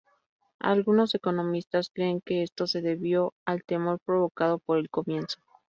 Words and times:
Algunos 0.57 1.13
economistas 1.13 1.91
creen 1.93 2.21
que 2.21 2.41
esto 2.41 2.65
se 2.65 2.81
debió 2.81 3.35
al 3.45 3.63
temor 3.63 3.99
provocado 4.03 4.57
por 4.57 4.79
el 4.79 4.89
comienzo. 4.89 5.37